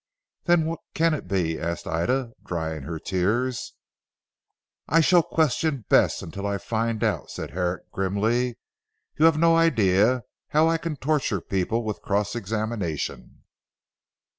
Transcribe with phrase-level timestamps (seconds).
[0.45, 3.75] "Then what can it be?" asked Ida drying her tears.
[4.87, 8.57] "I shall question Bess until I find out," said Herrick grimly.
[9.19, 13.43] "You have no idea how I can torture people with cross examination."